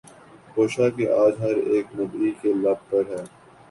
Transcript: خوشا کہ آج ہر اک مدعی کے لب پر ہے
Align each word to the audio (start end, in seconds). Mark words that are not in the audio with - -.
خوشا 0.53 0.85
کہ 0.95 1.05
آج 1.23 1.33
ہر 1.41 1.55
اک 1.69 1.87
مدعی 1.97 2.31
کے 2.41 2.53
لب 2.63 2.79
پر 2.89 3.03
ہے 3.09 3.23